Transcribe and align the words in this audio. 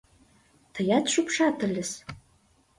Тыят 0.73 1.05
шупшат 1.13 1.57
ыльыс. 1.67 1.91